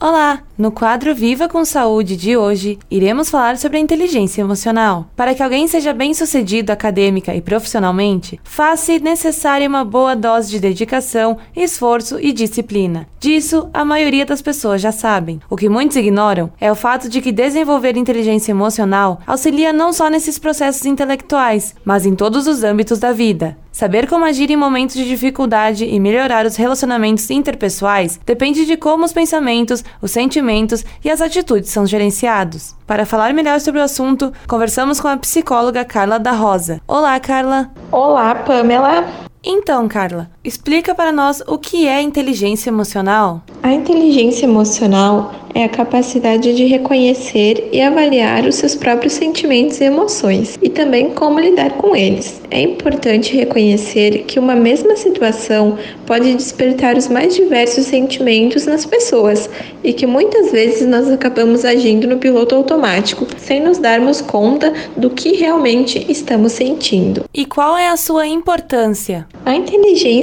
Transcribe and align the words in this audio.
Olá! 0.00 0.44
No 0.56 0.70
quadro 0.70 1.12
Viva 1.12 1.48
com 1.48 1.64
Saúde 1.64 2.16
de 2.16 2.36
hoje, 2.36 2.78
iremos 2.88 3.30
falar 3.30 3.58
sobre 3.58 3.78
a 3.78 3.80
inteligência 3.80 4.40
emocional. 4.40 5.10
Para 5.16 5.34
que 5.34 5.42
alguém 5.42 5.66
seja 5.66 5.92
bem-sucedido 5.92 6.70
acadêmica 6.70 7.34
e 7.34 7.40
profissionalmente, 7.40 8.40
faz-se 8.44 9.00
necessária 9.00 9.68
uma 9.68 9.84
boa 9.84 10.14
dose 10.14 10.50
de 10.50 10.60
dedicação, 10.60 11.36
esforço 11.54 12.16
e 12.20 12.32
disciplina. 12.32 13.08
Disso, 13.18 13.68
a 13.74 13.84
maioria 13.84 14.24
das 14.24 14.40
pessoas 14.40 14.80
já 14.80 14.92
sabem. 14.92 15.40
O 15.50 15.56
que 15.56 15.68
muitos 15.68 15.96
ignoram 15.96 16.48
é 16.60 16.70
o 16.70 16.76
fato 16.76 17.08
de 17.08 17.20
que 17.20 17.32
desenvolver 17.32 17.96
inteligência 17.96 18.52
emocional 18.52 19.20
auxilia 19.26 19.72
não 19.72 19.92
só 19.92 20.08
nesses 20.08 20.38
processos 20.38 20.86
intelectuais, 20.86 21.74
mas 21.84 22.06
em 22.06 22.14
todos 22.14 22.46
os 22.46 22.62
âmbitos 22.62 23.00
da 23.00 23.12
vida. 23.12 23.56
Saber 23.78 24.08
como 24.08 24.24
agir 24.24 24.50
em 24.50 24.56
momentos 24.56 24.96
de 24.96 25.06
dificuldade 25.06 25.84
e 25.84 26.00
melhorar 26.00 26.44
os 26.44 26.56
relacionamentos 26.56 27.30
interpessoais 27.30 28.18
depende 28.26 28.66
de 28.66 28.76
como 28.76 29.04
os 29.04 29.12
pensamentos, 29.12 29.84
os 30.02 30.10
sentimentos 30.10 30.84
e 31.04 31.08
as 31.08 31.20
atitudes 31.20 31.70
são 31.70 31.86
gerenciados. 31.86 32.74
Para 32.84 33.06
falar 33.06 33.32
melhor 33.32 33.60
sobre 33.60 33.80
o 33.80 33.84
assunto, 33.84 34.32
conversamos 34.48 35.00
com 35.00 35.06
a 35.06 35.16
psicóloga 35.16 35.84
Carla 35.84 36.18
da 36.18 36.32
Rosa. 36.32 36.80
Olá, 36.88 37.20
Carla! 37.20 37.70
Olá, 37.92 38.34
Pamela! 38.34 39.04
Então, 39.44 39.86
Carla, 39.86 40.28
explica 40.44 40.94
para 40.94 41.12
nós 41.12 41.42
o 41.46 41.58
que 41.58 41.86
é 41.86 42.00
inteligência 42.00 42.70
emocional. 42.70 43.42
A 43.62 43.72
inteligência 43.72 44.46
emocional 44.46 45.32
é 45.54 45.64
a 45.64 45.68
capacidade 45.68 46.54
de 46.54 46.64
reconhecer 46.64 47.68
e 47.72 47.80
avaliar 47.80 48.44
os 48.44 48.54
seus 48.54 48.74
próprios 48.74 49.14
sentimentos 49.14 49.80
e 49.80 49.84
emoções 49.84 50.58
e 50.62 50.68
também 50.68 51.10
como 51.10 51.40
lidar 51.40 51.72
com 51.72 51.96
eles. 51.96 52.40
É 52.50 52.60
importante 52.60 53.36
reconhecer 53.36 54.24
que 54.24 54.38
uma 54.38 54.54
mesma 54.54 54.96
situação 54.96 55.76
pode 56.06 56.32
despertar 56.34 56.96
os 56.96 57.08
mais 57.08 57.34
diversos 57.34 57.86
sentimentos 57.86 58.66
nas 58.66 58.84
pessoas 58.84 59.50
e 59.82 59.92
que 59.92 60.06
muitas 60.06 60.52
vezes 60.52 60.86
nós 60.86 61.10
acabamos 61.10 61.64
agindo 61.64 62.06
no 62.06 62.18
piloto 62.18 62.54
automático 62.54 63.26
sem 63.36 63.60
nos 63.60 63.78
darmos 63.78 64.20
conta 64.20 64.72
do 64.96 65.10
que 65.10 65.34
realmente 65.34 66.06
estamos 66.08 66.52
sentindo. 66.52 67.24
E 67.34 67.44
qual 67.44 67.76
é 67.76 67.88
a 67.88 67.96
sua 67.96 68.26
importância? 68.26 69.26
A 69.44 69.54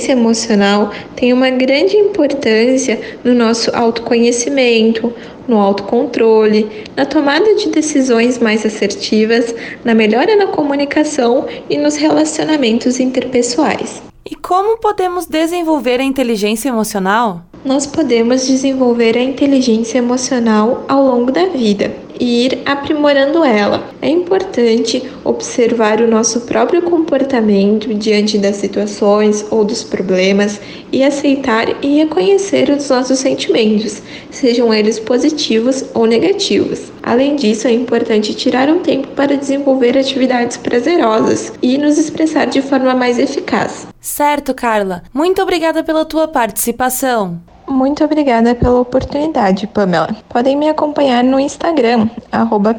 inteligência 0.05 0.11
emocional 0.11 0.91
tem 1.15 1.33
uma 1.33 1.49
grande 1.49 1.97
importância 1.97 2.99
no 3.23 3.33
nosso 3.33 3.75
autoconhecimento, 3.75 5.11
no 5.47 5.57
autocontrole, 5.57 6.69
na 6.95 7.05
tomada 7.05 7.55
de 7.55 7.69
decisões 7.69 8.37
mais 8.39 8.65
assertivas, 8.65 9.53
na 9.83 9.93
melhora 9.93 10.35
na 10.35 10.47
comunicação 10.47 11.45
e 11.69 11.77
nos 11.77 11.95
relacionamentos 11.95 12.99
interpessoais. 12.99 14.01
E 14.29 14.35
como 14.35 14.79
podemos 14.79 15.25
desenvolver 15.25 15.99
a 15.99 16.03
inteligência 16.03 16.69
emocional? 16.69 17.43
Nós 17.63 17.85
podemos 17.87 18.45
desenvolver 18.45 19.17
a 19.17 19.21
inteligência 19.21 19.97
emocional 19.97 20.83
ao 20.87 21.03
longo 21.03 21.31
da 21.31 21.47
vida 21.47 22.04
e 22.19 22.45
ir 22.45 22.61
aprimorando 22.65 23.43
ela. 23.43 23.83
É 24.01 24.09
importante 24.09 25.03
observar 25.23 26.01
o 26.01 26.07
nosso 26.07 26.41
próprio 26.41 26.81
comportamento 26.81 27.93
diante 27.93 28.37
das 28.37 28.57
situações 28.57 29.45
ou 29.49 29.63
dos 29.63 29.83
problemas 29.83 30.59
e 30.91 31.03
aceitar 31.03 31.83
e 31.83 31.97
reconhecer 31.97 32.69
os 32.69 32.89
nossos 32.89 33.19
sentimentos, 33.19 34.01
sejam 34.31 34.73
eles 34.73 34.99
positivos 34.99 35.85
ou 35.93 36.05
negativos. 36.05 36.91
Além 37.03 37.35
disso, 37.35 37.67
é 37.67 37.71
importante 37.71 38.33
tirar 38.33 38.69
um 38.69 38.79
tempo 38.79 39.07
para 39.09 39.37
desenvolver 39.37 39.97
atividades 39.97 40.57
prazerosas 40.57 41.53
e 41.61 41.77
nos 41.77 41.97
expressar 41.97 42.45
de 42.45 42.61
forma 42.61 42.93
mais 42.93 43.19
eficaz. 43.19 43.87
Certo, 43.99 44.53
Carla. 44.53 45.03
Muito 45.13 45.41
obrigada 45.41 45.83
pela 45.83 46.05
tua 46.05 46.27
participação. 46.27 47.41
Muito 47.67 48.03
obrigada 48.03 48.55
pela 48.55 48.79
oportunidade, 48.79 49.67
Pamela. 49.67 50.15
Podem 50.29 50.55
me 50.55 50.69
acompanhar 50.69 51.23
no 51.23 51.39
Instagram, 51.39 52.09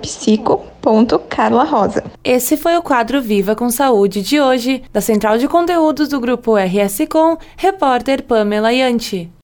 psico.carlarosa. 0.01 2.05
Esse 2.23 2.57
foi 2.57 2.77
o 2.77 2.83
quadro 2.83 3.21
Viva 3.21 3.55
com 3.55 3.69
Saúde 3.69 4.23
de 4.23 4.41
hoje, 4.41 4.83
da 4.93 5.01
Central 5.01 5.39
de 5.39 5.49
Conteúdos 5.49 6.09
do 6.09 6.21
Grupo 6.21 6.57
RS 6.57 7.07
Com, 7.11 7.37
repórter 7.57 8.23
Pamela 8.23 8.73
Yanti. 8.73 9.36